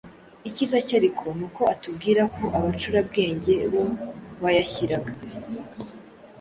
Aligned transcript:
Icyiza 0.49 0.77
cye 0.87 0.95
ariko 0.99 1.25
ni 1.37 1.43
uko 1.47 1.61
atubwira 1.73 2.21
aho 2.27 2.45
Abacurabwenge 2.57 3.53
bo 3.71 3.83
bayashyiraga, 4.43 5.11